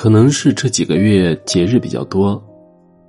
[0.00, 2.42] 可能是这几个月节日比较多，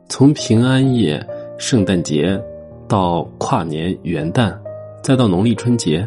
[0.10, 1.26] 从平安夜、
[1.58, 2.38] 圣诞节
[2.86, 4.54] 到跨年、元旦，
[5.02, 6.06] 再到农历春节，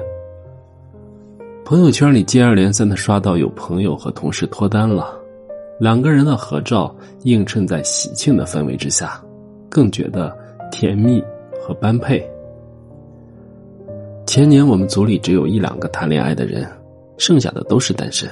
[1.65, 5.19] 朋友圈里接二连三的刷到有朋友和同事脱单了，
[5.81, 9.19] 两个人的合照映衬在喜庆的氛围之下，
[9.71, 10.37] 更觉得
[10.71, 11.25] 甜蜜
[11.63, 12.23] 和般配。
[14.27, 16.71] 前年我们组里只有一两个谈恋爱的人，
[17.17, 18.29] 剩下的都是单身。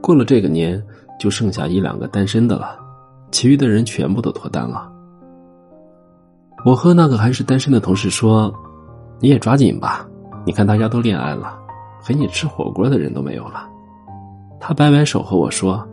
[0.00, 0.80] 过了这个年。
[1.18, 2.78] 就剩下一两个单身的了，
[3.30, 4.90] 其余的人全部都脱单了。
[6.64, 8.52] 我和那个还是单身的同事说
[9.20, 10.08] ：“你也抓紧吧，
[10.46, 11.58] 你看大家都恋爱了，
[12.04, 13.68] 陪你吃火锅的人都没有了。”
[14.58, 15.86] 他摆摆手和我说：“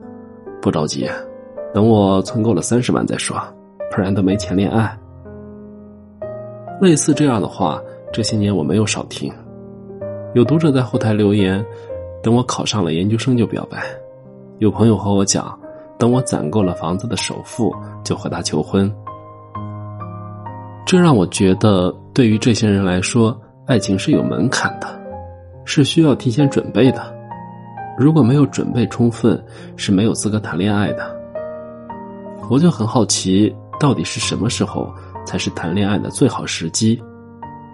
[0.61, 1.09] 不着急，
[1.73, 3.37] 等我存够了三十万再说，
[3.93, 4.97] 不然都没钱恋爱。”
[6.79, 7.81] 类似这样的话，
[8.13, 9.31] 这些年我没有少听。
[10.33, 11.63] 有读者在后台留言
[12.23, 13.83] ：“等我考上了研究生就表白。”
[14.61, 15.57] 有朋友和我讲，
[15.97, 18.93] 等我攒够了房子的首付，就和他求婚。
[20.85, 24.87] 这让我觉得，对于这些人来说，爱情是有门槛的，
[25.65, 27.11] 是需要提前准备的。
[27.97, 29.43] 如果没有准备充分，
[29.77, 31.19] 是没有资格谈恋爱的。
[32.47, 34.93] 我就很好奇，到底是什么时候
[35.25, 37.01] 才是谈恋爱的最好时机？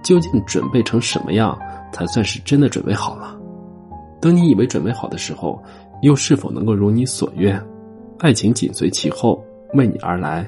[0.04, 1.60] 究竟准备成什么样，
[1.92, 3.37] 才算是真的准备好了？
[4.20, 5.62] 等你以为准备好的时候。
[6.04, 7.60] 又是否能够如你所愿？
[8.20, 9.44] 爱情紧随其后，
[9.74, 10.48] 为你而来。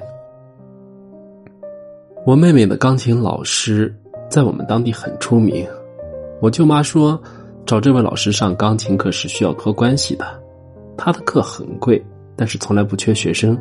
[2.24, 3.92] 我妹妹的钢琴老师
[4.30, 5.68] 在我们当地很出名。
[6.40, 7.20] 我舅妈说，
[7.66, 10.26] 找这位老师上钢琴课是需要托关系的。
[10.96, 12.00] 他的课很贵，
[12.36, 13.58] 但是从来不缺学生。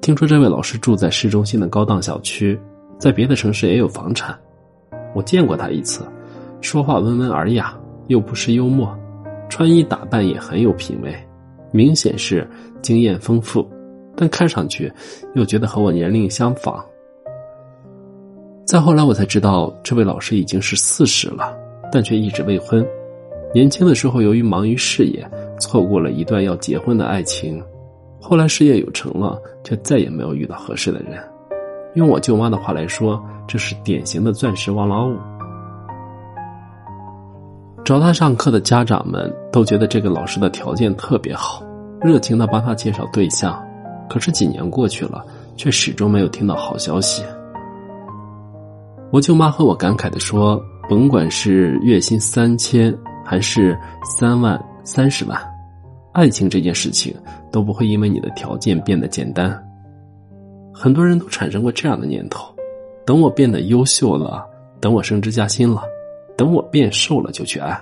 [0.00, 2.56] 听说这位老师住在市中心的高档小区，
[2.98, 4.38] 在别的城市也有房产。
[5.12, 6.06] 我见过他一次，
[6.60, 7.76] 说话温文尔雅，
[8.10, 8.92] 又不失幽默。
[9.48, 11.14] 穿衣打扮也很有品味，
[11.72, 12.48] 明显是
[12.82, 13.68] 经验丰富，
[14.16, 14.92] 但看上去
[15.34, 16.84] 又觉得和我年龄相仿。
[18.64, 21.56] 再后来我才知道，这位老师已经是四十了，
[21.90, 22.84] 但却一直未婚。
[23.54, 25.28] 年轻的时候由于忙于事业，
[25.58, 27.62] 错过了一段要结婚的爱情。
[28.20, 31.18] 后来事业有成了，却再也没有遇到合适的人。
[31.94, 35.16] 用我舅妈的话来说，这是典型的钻石王老五。
[37.84, 41.62] 找他上课的家长们都觉得这个老师的条件特别好，
[42.00, 43.60] 热情的帮他介绍对象。
[44.08, 45.24] 可是几年过去了，
[45.56, 47.22] 却始终没有听到好消息。
[49.12, 55.40] 我舅妈和我感慨的说：“甭管是月薪三千，还是三万、三十万，
[56.12, 57.14] 爱情这件事情
[57.50, 59.56] 都不会因为你的条件变得简单。”
[60.72, 62.54] 很多人都产生过这样的念头：
[63.04, 64.44] 等我变得优秀了，
[64.80, 65.82] 等我升职加薪了。
[66.40, 67.78] 等我变瘦了就去爱，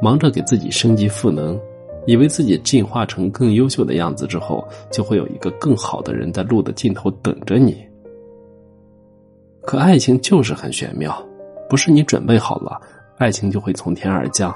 [0.00, 1.60] 忙着给自己升级赋能，
[2.06, 7.84] 以为自己进化成更优秀的样子之后，就会有一个更好的人在路的尽头等着你。
[9.62, 11.20] 可爱情就是很玄妙，
[11.68, 12.80] 不是你准备好了，
[13.18, 14.52] 爱情就会从天而降；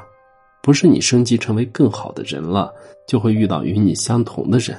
[0.62, 2.72] 不是你升级成为更好的人了，
[3.04, 4.78] 就会遇到与你相同的人。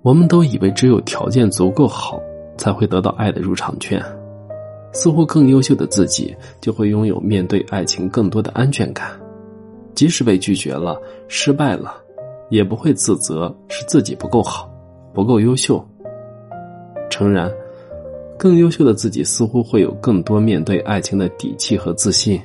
[0.00, 2.18] 我们都以为只有条件足够好，
[2.56, 4.02] 才会得到爱的入场券。
[5.00, 9.08] 似乎更优秀的自己就会拥有面对爱情更多的安全感，
[9.94, 11.94] 即使被拒绝了、失败了，
[12.50, 14.68] 也不会自责是自己不够好、
[15.14, 15.80] 不够优秀。
[17.08, 17.48] 诚然，
[18.36, 22.40] 更优秀的自己似乎会有更多面对爱情的底气和自信。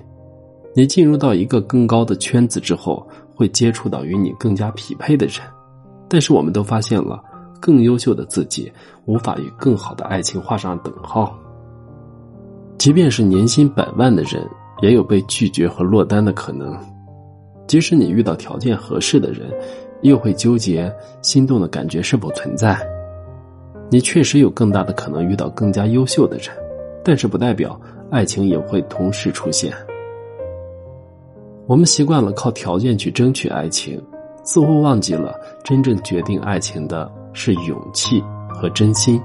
[0.76, 3.04] 你进入到一个更高的圈子之后，
[3.34, 5.38] 会接触到与你更加匹配的人，
[6.08, 7.20] 但是我们都发现了，
[7.60, 8.72] 更优秀的自己
[9.06, 11.36] 无法与更好的爱情画上等号。
[12.84, 14.46] 即便是年薪百万的人，
[14.82, 16.78] 也有被拒绝和落单的可能。
[17.66, 19.50] 即使你遇到条件合适的人，
[20.02, 22.78] 又会纠结心动的感觉是否存在。
[23.90, 26.48] 你确实有更大的可能遇到更加优秀的人，
[27.06, 27.80] 但是不代表
[28.12, 29.72] 爱情也会同时出现。
[31.68, 33.98] 我们习惯了靠条件去争取爱情，
[34.44, 39.22] 似乎忘记了真正决定爱情的是勇气和真心。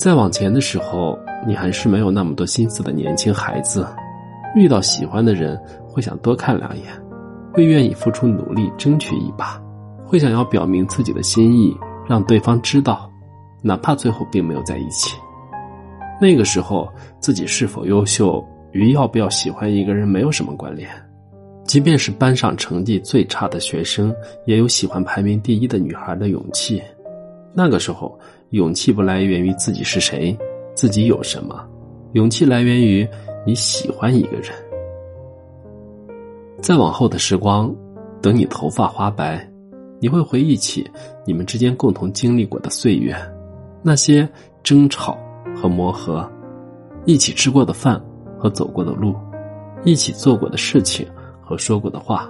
[0.00, 3.86] 再往前的时候，你还是没有那么多心思的年轻孩子，
[4.56, 6.86] 遇到喜欢的人会想多看两眼，
[7.52, 9.60] 会愿意付出努力争取一把，
[10.06, 11.76] 会想要表明自己的心意，
[12.08, 13.12] 让对方知道，
[13.60, 15.18] 哪怕最后并没有在一起。
[16.18, 16.88] 那个时候，
[17.20, 18.42] 自己是否优秀
[18.72, 20.88] 与要不要喜欢一个人没有什么关联，
[21.64, 24.14] 即便是班上成绩最差的学生，
[24.46, 26.82] 也有喜欢排名第一的女孩的勇气。
[27.52, 28.18] 那个时候。
[28.50, 30.36] 勇气不来源于自己是谁，
[30.74, 31.64] 自己有什么，
[32.14, 33.08] 勇气来源于
[33.46, 34.50] 你喜欢一个人。
[36.60, 37.72] 再往后的时光，
[38.20, 39.48] 等你头发花白，
[40.00, 40.84] 你会回忆起
[41.24, 43.14] 你们之间共同经历过的岁月，
[43.84, 44.28] 那些
[44.64, 45.16] 争吵
[45.54, 46.28] 和磨合，
[47.04, 48.02] 一起吃过的饭
[48.36, 49.14] 和走过的路，
[49.84, 51.06] 一起做过的事情
[51.40, 52.28] 和说过的话，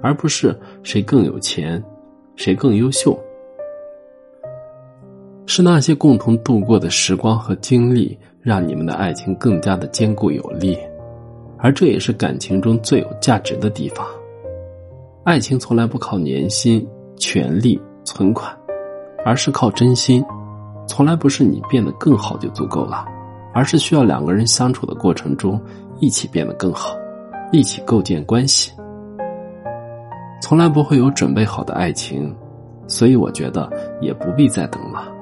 [0.00, 1.84] 而不是谁更有钱，
[2.34, 3.14] 谁更优秀。
[5.52, 10.78] 是那些共同度过的时光和经历，让你们的爱情更加的坚固有力，
[11.58, 14.06] 而这也是感情中最有价值的地方。
[15.24, 16.86] 爱情从来不靠年薪、
[17.16, 18.56] 权力、存款，
[19.24, 20.24] 而是靠真心。
[20.86, 23.04] 从来不是你变得更好就足够了，
[23.52, 25.60] 而是需要两个人相处的过程中
[25.98, 26.96] 一起变得更好，
[27.50, 28.70] 一起构建关系。
[30.40, 32.32] 从来不会有准备好的爱情，
[32.86, 33.68] 所以我觉得
[34.00, 35.16] 也不必再等了。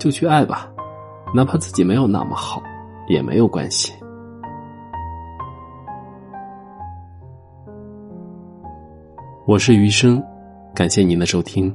[0.00, 0.66] 就去爱吧，
[1.34, 2.62] 哪怕自己没有那么好，
[3.06, 3.92] 也没有关系。
[9.46, 10.22] 我是余生，
[10.74, 11.72] 感谢您的收听。